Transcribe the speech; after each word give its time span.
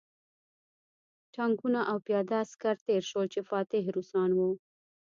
ټانکونه 1.35 1.81
او 1.91 1.97
پیاده 2.05 2.35
عسکر 2.45 2.75
تېر 2.87 3.03
شول 3.09 3.27
چې 3.33 3.39
فاتح 3.49 3.83
روسان 3.95 4.29
وو 4.37 4.49